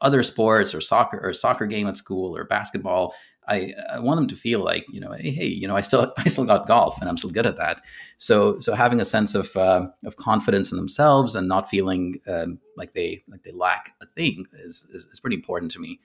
[0.01, 3.13] other sports or soccer or soccer game at school or basketball
[3.47, 6.13] I, I want them to feel like you know hey, hey, you know I still
[6.17, 7.81] I still got golf and I'm still good at that
[8.17, 12.59] so so having a sense of uh, of confidence in themselves and not feeling um,
[12.77, 15.99] like they like they lack a thing is, is, is pretty important to me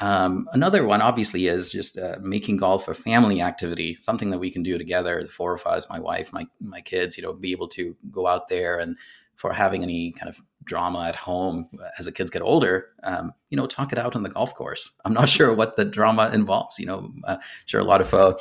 [0.00, 4.50] um, another one, obviously, is just uh, making golf a family activity, something that we
[4.50, 7.18] can do together, the four of us, my wife, my my kids.
[7.18, 8.96] You know, be able to go out there and
[9.40, 11.66] for having any kind of drama at home
[11.98, 15.00] as the kids get older, um, you know, talk it out on the golf course.
[15.06, 16.78] I'm not sure what the drama involves.
[16.78, 18.34] You know, uh, sure a lot of uh,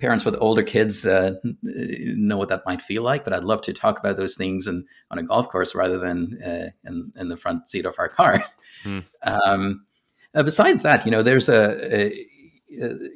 [0.00, 3.74] parents with older kids uh, know what that might feel like, but I'd love to
[3.74, 7.36] talk about those things and on a golf course rather than uh, in, in the
[7.36, 8.42] front seat of our car.
[8.82, 9.00] Hmm.
[9.22, 9.86] Um,
[10.34, 12.26] uh, besides that, you know, there's a, a,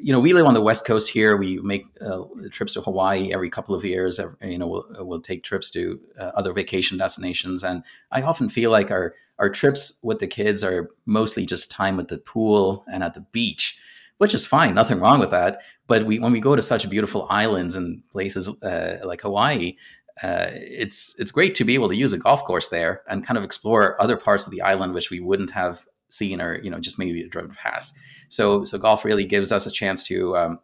[0.00, 1.36] you know, we live on the West Coast here.
[1.36, 4.20] We make uh, trips to Hawaii every couple of years.
[4.42, 8.70] You know, we'll, we'll take trips to uh, other vacation destinations, and I often feel
[8.70, 13.04] like our our trips with the kids are mostly just time at the pool and
[13.04, 13.78] at the beach,
[14.18, 15.60] which is fine, nothing wrong with that.
[15.86, 19.76] But we when we go to such beautiful islands and places uh, like Hawaii,
[20.22, 23.38] uh, it's it's great to be able to use a golf course there and kind
[23.38, 26.78] of explore other parts of the island which we wouldn't have seen or you know
[26.78, 27.96] just maybe driven past.
[28.28, 30.60] So so golf really gives us a chance to um,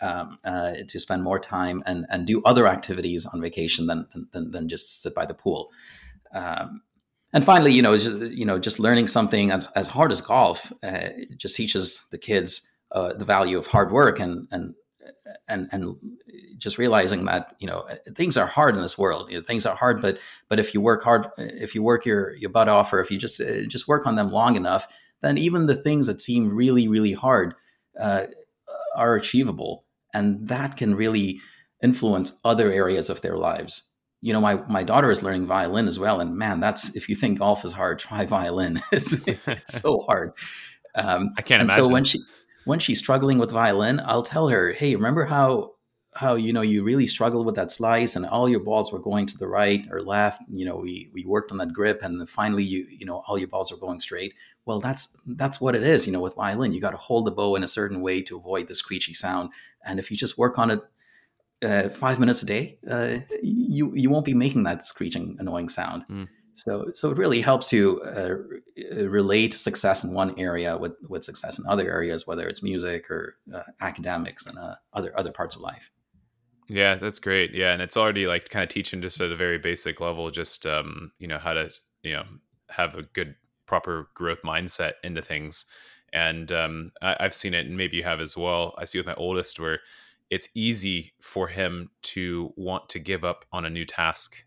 [0.00, 4.50] um, uh, to spend more time and and do other activities on vacation than than,
[4.50, 5.70] than just sit by the pool.
[6.32, 6.82] Um,
[7.32, 10.72] and finally, you know, just, you know, just learning something as, as hard as golf
[10.82, 14.74] uh, just teaches the kids uh, the value of hard work and and
[15.48, 15.96] and and
[16.58, 19.30] just realizing that you know things are hard in this world.
[19.30, 20.18] You know, things are hard, but
[20.48, 23.18] but if you work hard, if you work your your butt off, or if you
[23.18, 24.88] just uh, just work on them long enough,
[25.22, 27.54] then even the things that seem really really hard
[28.00, 28.24] uh,
[28.94, 31.40] are achievable, and that can really
[31.82, 33.90] influence other areas of their lives
[34.22, 37.14] you know, my my daughter is learning violin as well, and man, that's if you
[37.14, 38.82] think golf is hard, try violin.
[38.92, 40.32] it's, it's so hard.
[40.94, 41.62] Um, I can't.
[41.62, 41.84] And imagine.
[41.84, 42.20] so when she
[42.64, 45.72] when she's struggling with violin, I'll tell her, "Hey, remember how
[46.14, 49.26] how you know you really struggled with that slice, and all your balls were going
[49.26, 50.42] to the right or left.
[50.52, 53.48] You know, we we worked on that grip, and finally, you you know, all your
[53.48, 54.34] balls are going straight.
[54.64, 56.06] Well, that's that's what it is.
[56.06, 58.36] You know, with violin, you got to hold the bow in a certain way to
[58.36, 59.50] avoid the screechy sound,
[59.84, 60.80] and if you just work on it
[61.62, 66.04] uh, five minutes a day, uh, you you won't be making that screeching, annoying sound.
[66.10, 66.28] Mm.
[66.54, 68.34] So so it really helps you uh,
[69.06, 73.36] relate success in one area with with success in other areas, whether it's music or
[73.54, 75.90] uh, academics and uh, other other parts of life.
[76.70, 77.52] Yeah, that's great.
[77.54, 80.66] Yeah, and it's already like kind of teaching just at a very basic level, just
[80.66, 81.70] um, you know how to
[82.02, 82.24] you know
[82.68, 83.34] have a good
[83.66, 85.66] proper growth mindset into things.
[86.12, 88.74] And um, I, I've seen it, and maybe you have as well.
[88.78, 89.80] I see with my oldest where
[90.30, 94.44] it's easy for him to want to give up on a new task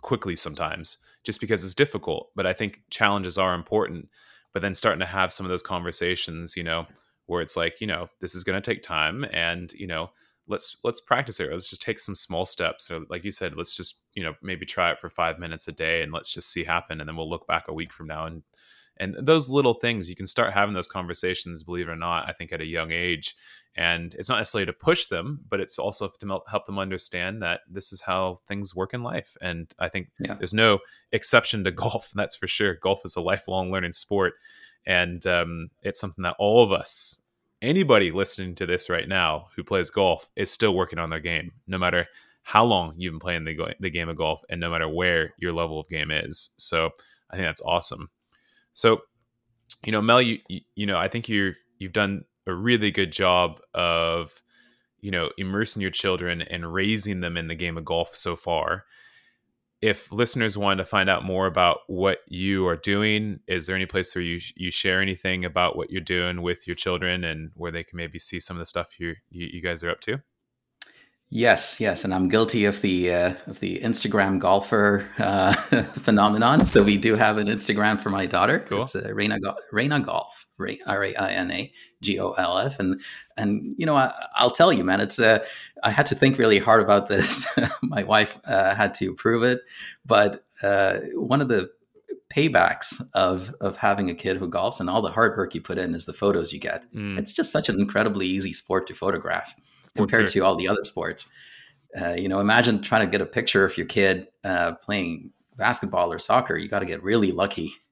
[0.00, 4.08] quickly sometimes just because it's difficult but i think challenges are important
[4.52, 6.86] but then starting to have some of those conversations you know
[7.26, 10.10] where it's like you know this is going to take time and you know
[10.48, 12.86] let's let's practice it let's just take some small steps.
[12.86, 15.72] So like you said let's just you know maybe try it for five minutes a
[15.72, 18.26] day and let's just see happen and then we'll look back a week from now
[18.26, 18.42] and
[18.98, 22.32] and those little things you can start having those conversations believe it or not i
[22.32, 23.34] think at a young age
[23.74, 27.60] and it's not necessarily to push them but it's also to help them understand that
[27.70, 30.34] this is how things work in life and i think yeah.
[30.34, 30.78] there's no
[31.10, 32.74] exception to golf that's for sure.
[32.74, 34.34] Golf is a lifelong learning sport
[34.86, 37.22] and um, it's something that all of us
[37.62, 41.52] anybody listening to this right now who plays golf is still working on their game
[41.66, 42.06] no matter
[42.42, 45.52] how long you've been playing the, the game of golf and no matter where your
[45.52, 46.50] level of game is.
[46.56, 46.90] So
[47.30, 48.10] i think that's awesome.
[48.74, 49.02] So
[49.84, 53.60] you know mel you, you know i think you've you've done a really good job
[53.74, 54.42] of
[55.00, 58.84] you know immersing your children and raising them in the game of golf so far
[59.82, 63.86] if listeners want to find out more about what you are doing is there any
[63.86, 67.72] place where you you share anything about what you're doing with your children and where
[67.72, 70.22] they can maybe see some of the stuff you you, you guys are up to
[71.34, 75.54] Yes, yes, and I'm guilty of the uh, of the Instagram golfer uh,
[75.94, 76.66] phenomenon.
[76.66, 78.58] So we do have an Instagram for my daughter.
[78.58, 78.82] Cool.
[78.82, 82.78] It's uh, Raina Go- Raina Golf, R A I N A G O L F,
[82.78, 83.00] and
[83.38, 85.42] and you know I, will tell you, man, it's uh,
[85.82, 87.48] I had to think really hard about this.
[87.82, 89.62] my wife uh, had to approve it,
[90.04, 91.70] but uh, one of the
[92.28, 95.78] paybacks of of having a kid who golfs and all the hard work you put
[95.78, 96.84] in is the photos you get.
[96.92, 97.18] Mm.
[97.18, 99.54] It's just such an incredibly easy sport to photograph
[99.96, 100.42] compared sure.
[100.42, 101.30] to all the other sports.
[102.00, 106.12] Uh, you know, imagine trying to get a picture of your kid uh, playing basketball
[106.12, 106.56] or soccer.
[106.56, 107.74] You got to get really lucky.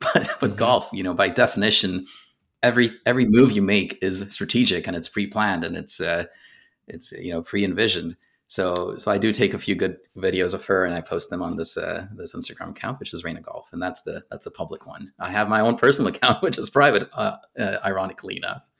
[0.00, 0.58] But with mm-hmm.
[0.58, 2.06] golf, you know, by definition,
[2.62, 6.26] every every move you make is strategic and it's pre-planned and it's uh,
[6.86, 8.16] it's you know pre-envisioned.
[8.46, 11.42] So so I do take a few good videos of her and I post them
[11.42, 14.52] on this uh, this Instagram account, which is Raina Golf, and that's the that's a
[14.52, 15.12] public one.
[15.18, 18.70] I have my own personal account, which is private, uh, uh, ironically enough.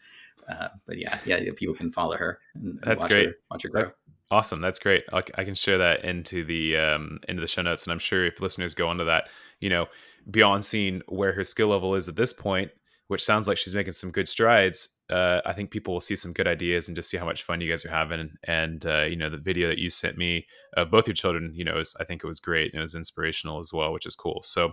[0.48, 2.40] Uh, but yeah, yeah, people can follow her.
[2.54, 3.26] And, and That's watch great.
[3.28, 3.90] Her, watch her grow.
[4.30, 4.60] Awesome.
[4.60, 5.04] That's great.
[5.12, 8.42] I can share that into the um, into the show notes, and I'm sure if
[8.42, 9.28] listeners go into that,
[9.60, 9.86] you know,
[10.30, 12.70] beyond seeing where her skill level is at this point,
[13.06, 14.90] which sounds like she's making some good strides.
[15.08, 17.62] Uh, I think people will see some good ideas and just see how much fun
[17.62, 18.32] you guys are having.
[18.44, 21.64] And uh, you know, the video that you sent me of both your children, you
[21.64, 24.14] know, was, I think it was great and it was inspirational as well, which is
[24.14, 24.42] cool.
[24.44, 24.72] So,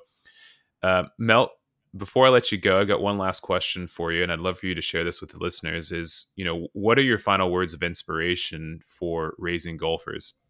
[0.84, 1.52] uh, Mel,
[1.98, 4.60] before I let you go, I got one last question for you, and I'd love
[4.60, 5.92] for you to share this with the listeners.
[5.92, 10.42] Is you know, what are your final words of inspiration for raising golfers?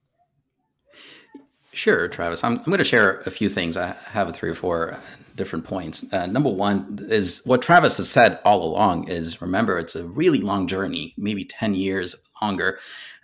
[1.76, 2.42] Sure, Travis.
[2.42, 3.76] I'm, I'm going to share a few things.
[3.76, 4.98] I have three or four
[5.36, 6.12] different points.
[6.14, 10.40] Uh, number one is what Travis has said all along is remember, it's a really
[10.40, 12.80] long journey, maybe 10 years longer.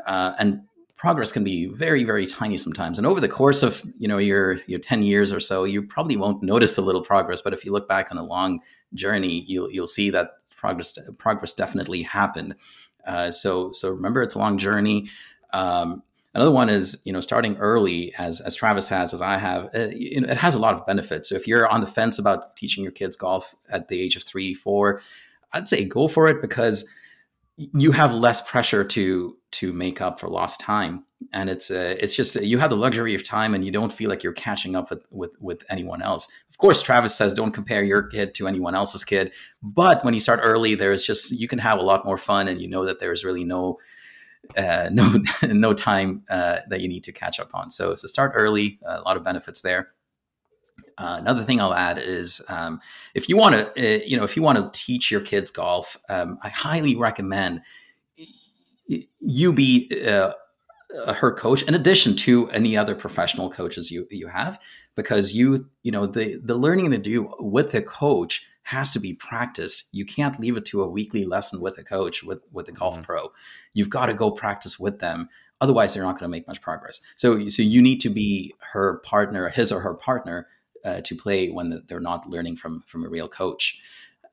[0.05, 0.63] Uh, and
[1.01, 2.99] progress can be very very tiny sometimes.
[2.99, 6.15] And over the course of you know your your 10 years or so you probably
[6.15, 7.41] won't notice the little progress.
[7.41, 8.59] But if you look back on a long
[8.93, 12.53] journey you'll you'll see that progress progress definitely happened.
[13.03, 15.09] Uh, so so remember it's a long journey.
[15.53, 16.03] Um,
[16.35, 19.89] another one is you know starting early as as travis has as i have uh,
[19.91, 21.29] it has a lot of benefits.
[21.29, 24.23] So if you're on the fence about teaching your kids golf at the age of
[24.23, 25.01] three four
[25.53, 26.87] i'd say go for it because
[27.57, 31.05] you have less pressure to to make up for lost time.
[31.33, 34.09] and it's uh, it's just you have the luxury of time and you don't feel
[34.09, 36.27] like you're catching up with, with with anyone else.
[36.49, 39.31] Of course travis says don't compare your kid to anyone else's kid.
[39.61, 42.61] But when you start early there's just you can have a lot more fun and
[42.61, 43.77] you know that there's really no
[44.57, 47.69] uh, no no time uh, that you need to catch up on.
[47.69, 49.89] So so start early a lot of benefits there
[51.01, 52.79] uh, another thing I'll add is um,
[53.15, 55.97] if you want to, uh, you know, if you want to teach your kids golf,
[56.09, 57.61] um, I highly recommend
[59.19, 60.33] you be uh,
[61.13, 64.59] her coach in addition to any other professional coaches you you have
[64.95, 69.13] because you you know the the learning to do with a coach has to be
[69.13, 69.89] practiced.
[69.91, 72.95] You can't leave it to a weekly lesson with a coach with with a golf
[72.95, 73.03] mm-hmm.
[73.03, 73.31] pro.
[73.73, 75.29] You've got to go practice with them
[75.61, 76.99] otherwise they're not going to make much progress.
[77.15, 80.47] So so you need to be her partner his or her partner
[80.85, 83.81] uh, to play when they're not learning from from a real coach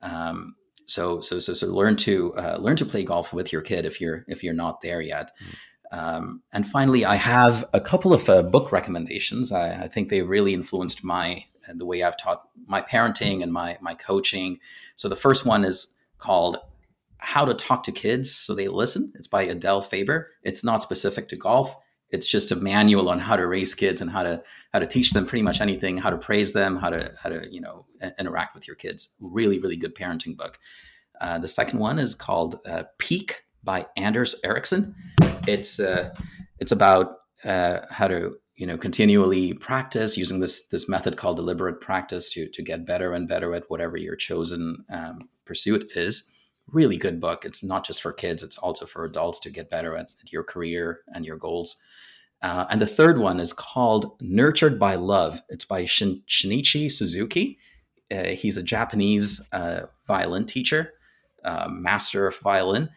[0.01, 3.85] um, so so so so learn to uh, learn to play golf with your kid
[3.85, 5.53] if you're if you're not there yet mm-hmm
[5.91, 9.51] um, and finally, I have a couple of uh, book recommendations.
[9.51, 13.51] I, I, think they really influenced my uh, the way I've taught my parenting and
[13.51, 14.59] my my coaching.
[14.95, 16.57] So the first one is called
[17.17, 20.29] "How to Talk to Kids So They Listen." It's by Adele Faber.
[20.43, 21.75] It's not specific to golf.
[22.11, 24.41] It's just a manual on how to raise kids and how to
[24.73, 27.47] how to teach them pretty much anything, how to praise them, how to how to
[27.51, 27.85] you know
[28.17, 29.13] interact with your kids.
[29.19, 30.57] Really, really good parenting book.
[31.21, 34.95] Uh, the second one is called uh, Peak by Anders Ericsson.
[35.47, 36.13] It's uh,
[36.59, 41.81] it's about uh, how to you know continually practice using this this method called deliberate
[41.81, 46.29] practice to to get better and better at whatever your chosen um, pursuit is.
[46.67, 47.45] Really good book.
[47.45, 50.43] It's not just for kids; it's also for adults to get better at, at your
[50.43, 51.81] career and your goals.
[52.41, 55.41] Uh, and the third one is called Nurtured by Love.
[55.49, 57.57] It's by Shin- Shinichi Suzuki.
[58.11, 60.93] Uh, he's a Japanese uh, violin teacher,
[61.43, 62.89] uh, master of violin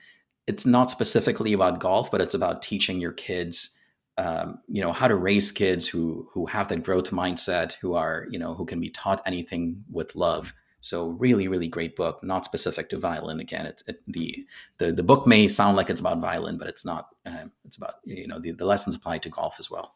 [0.46, 3.78] it's not specifically about golf, but it's about teaching your kids,
[4.18, 8.26] um, you know, how to raise kids who who have that growth mindset, who are
[8.30, 10.52] you know who can be taught anything with love.
[10.82, 12.22] So really, really great book.
[12.24, 13.38] Not specific to violin.
[13.38, 14.44] Again, it's it, the
[14.78, 17.08] the the book may sound like it's about violin, but it's not.
[17.24, 19.94] Uh, it's about you know the, the lessons apply to golf as well.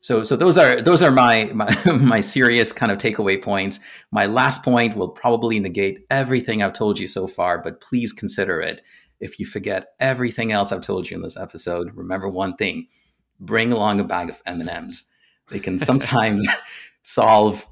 [0.00, 3.78] So so those are those are my, my my serious kind of takeaway points.
[4.10, 8.60] My last point will probably negate everything I've told you so far, but please consider
[8.60, 8.82] it
[9.20, 12.88] if you forget everything else I've told you in this episode, remember one thing:
[13.38, 15.08] bring along a bag of M and M's.
[15.50, 16.48] They can sometimes
[17.04, 17.64] solve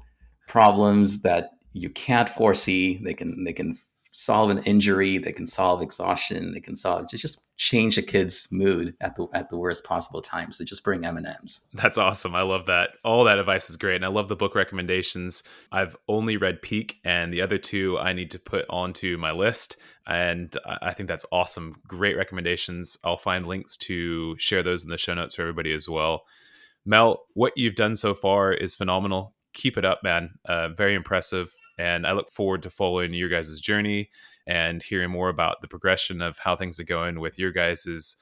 [0.47, 2.99] problems that you can't foresee.
[3.03, 3.77] They can they can
[4.11, 5.17] solve an injury.
[5.17, 6.51] They can solve exhaustion.
[6.53, 10.21] They can solve just just change a kid's mood at the at the worst possible
[10.21, 10.51] time.
[10.51, 11.67] So just bring M and M's.
[11.73, 12.35] That's awesome.
[12.35, 12.91] I love that.
[13.03, 15.43] All that advice is great, and I love the book recommendations.
[15.71, 19.77] I've only read Peak, and the other two I need to put onto my list.
[20.07, 21.75] And I think that's awesome.
[21.87, 22.97] Great recommendations.
[23.03, 26.23] I'll find links to share those in the show notes for everybody as well.
[26.83, 29.35] Mel, what you've done so far is phenomenal.
[29.53, 30.31] Keep it up, man.
[30.45, 31.53] Uh, very impressive.
[31.79, 34.09] And I look forward to following your guys' journey
[34.45, 38.17] and hearing more about the progression of how things are going with your guys'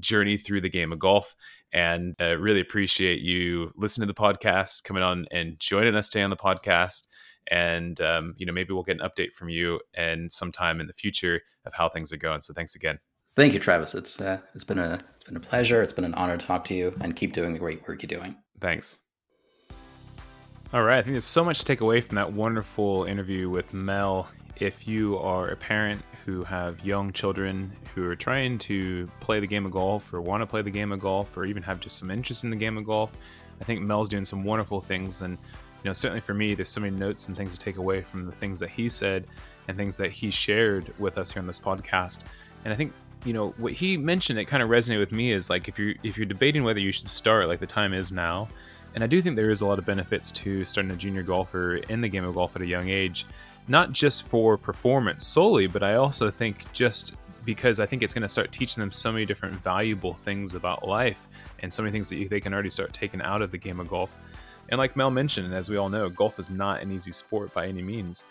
[0.00, 1.36] journey through the game of golf.
[1.72, 6.22] And uh, really appreciate you listening to the podcast, coming on and joining us today
[6.22, 7.06] on the podcast.
[7.48, 10.94] And um, you know maybe we'll get an update from you and sometime in the
[10.94, 12.40] future of how things are going.
[12.40, 12.98] So thanks again.
[13.34, 13.94] Thank you travis.
[13.94, 15.82] It's uh, it's been a it's been a pleasure.
[15.82, 18.08] It's been an honor to talk to you and keep doing the great work you're
[18.08, 18.36] doing.
[18.58, 18.98] Thanks
[20.72, 23.72] all right i think there's so much to take away from that wonderful interview with
[23.72, 29.38] mel if you are a parent who have young children who are trying to play
[29.38, 31.78] the game of golf or want to play the game of golf or even have
[31.78, 33.12] just some interest in the game of golf
[33.60, 35.38] i think mel's doing some wonderful things and
[35.86, 38.26] you know, certainly for me, there's so many notes and things to take away from
[38.26, 39.24] the things that he said
[39.68, 42.24] and things that he shared with us here on this podcast.
[42.64, 42.92] And I think
[43.24, 45.94] you know what he mentioned it kind of resonated with me is like if you're
[46.02, 48.48] if you're debating whether you should start like the time is now
[48.96, 51.76] and i do think there is a lot of benefits to starting a junior golfer
[51.76, 53.24] in the game of golf at a young age
[53.68, 58.22] not just for performance solely but i also think just because i think it's going
[58.22, 61.28] to start teaching them so many different valuable things about life
[61.60, 63.86] and so many things that they can already start taking out of the game of
[63.86, 64.16] golf
[64.68, 67.66] and like Mel mentioned, as we all know, golf is not an easy sport by
[67.66, 68.24] any means.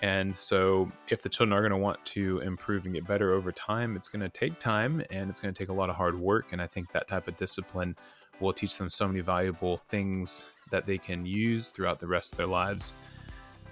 [0.00, 3.52] And so, if the children are going to want to improve and get better over
[3.52, 6.18] time, it's going to take time and it's going to take a lot of hard
[6.18, 6.46] work.
[6.52, 7.94] And I think that type of discipline
[8.42, 12.38] will teach them so many valuable things that they can use throughout the rest of
[12.38, 12.94] their lives.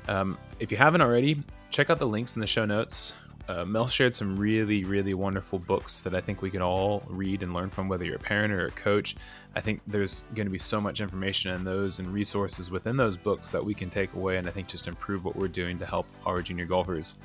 [0.08, 3.14] Um, if you haven't already, check out the links in the show notes
[3.50, 7.42] uh, Mel shared some really, really wonderful books that I think we can all read
[7.42, 9.16] and learn from, whether you're a parent or a coach.
[9.56, 13.16] I think there's going to be so much information in those and resources within those
[13.16, 15.86] books that we can take away and I think just improve what we're doing to
[15.86, 17.16] help our junior golfers.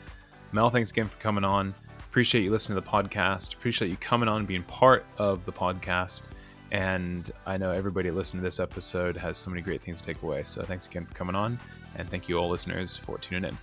[0.51, 1.75] Mel, thanks again for coming on.
[1.99, 3.53] Appreciate you listening to the podcast.
[3.53, 6.23] Appreciate you coming on and being part of the podcast.
[6.71, 10.21] And I know everybody listening to this episode has so many great things to take
[10.23, 10.43] away.
[10.43, 11.59] So thanks again for coming on.
[11.95, 13.57] And thank you all listeners for tuning in.